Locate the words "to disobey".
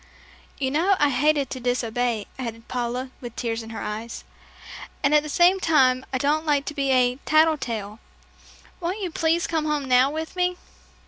1.51-2.25